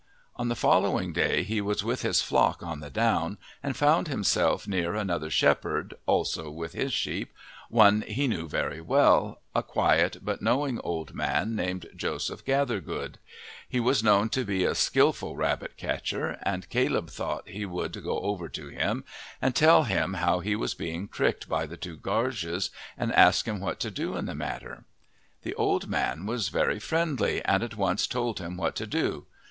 On 0.35 0.47
the 0.49 0.55
following 0.55 1.13
day 1.13 1.43
he 1.43 1.61
was 1.61 1.83
with 1.83 2.01
his 2.01 2.23
flock 2.23 2.63
on 2.63 2.79
the 2.79 2.89
down 2.89 3.37
and 3.61 3.77
found 3.77 4.07
himself 4.07 4.67
near 4.67 4.95
another 4.95 5.29
shepherd, 5.29 5.93
also 6.07 6.49
with 6.49 6.73
his 6.73 6.91
sheep, 6.91 7.31
one 7.69 8.01
he 8.07 8.27
knew 8.27 8.49
very 8.49 8.81
well, 8.81 9.41
a 9.53 9.61
quiet 9.61 10.17
but 10.23 10.41
knowing 10.41 10.79
old 10.83 11.13
man 11.13 11.55
named 11.55 11.85
Joseph 11.95 12.43
Gathergood. 12.45 13.19
He 13.69 13.79
was 13.79 14.03
known 14.03 14.29
to 14.29 14.43
be 14.43 14.63
a 14.63 14.73
skilful 14.73 15.35
rabbit 15.35 15.77
catcher, 15.77 16.39
and 16.41 16.67
Caleb 16.69 17.11
thought 17.11 17.47
he 17.47 17.67
would 17.67 18.03
go 18.03 18.21
over 18.21 18.49
to 18.49 18.69
him 18.69 19.03
and 19.39 19.53
tell 19.55 19.83
him 19.83 20.15
about 20.15 20.25
how 20.25 20.39
he 20.39 20.55
was 20.55 20.73
being 20.73 21.09
tricked 21.09 21.47
by 21.47 21.67
the 21.67 21.77
two 21.77 21.95
Gaarges 21.97 22.71
and 22.97 23.13
ask 23.13 23.47
him 23.47 23.59
what 23.59 23.79
to 23.81 23.91
do 23.91 24.17
in 24.17 24.25
the 24.25 24.33
matter. 24.33 24.83
The 25.43 25.53
old 25.53 25.87
man 25.89 26.25
was 26.25 26.49
very 26.49 26.79
friendly 26.79 27.45
and 27.45 27.61
at 27.61 27.77
once 27.77 28.07
told 28.07 28.39
him 28.39 28.57
what 28.57 28.75
to 28.77 28.87
do. 28.87 29.27